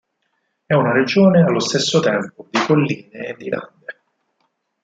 È 0.65 0.73
una 0.73 0.93
regione 0.93 1.43
allo 1.43 1.59
stesso 1.59 1.99
tempo 1.99 2.47
di 2.49 2.57
colline 2.65 3.11
e 3.27 3.35
di 3.37 3.49
lande. 3.49 4.01